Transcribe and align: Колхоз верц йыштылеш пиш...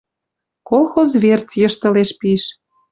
Колхоз 0.69 1.11
верц 1.23 1.49
йыштылеш 1.61 2.09
пиш... 2.19 2.43